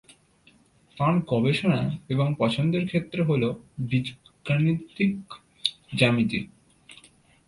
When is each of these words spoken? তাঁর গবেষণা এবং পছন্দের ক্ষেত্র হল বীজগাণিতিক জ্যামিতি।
তাঁর 0.97 1.15
গবেষণা 1.27 1.81
এবং 2.09 2.27
পছন্দের 2.37 2.83
ক্ষেত্র 2.87 3.17
হল 3.23 3.43
বীজগাণিতিক 3.79 5.15
জ্যামিতি। 5.97 6.39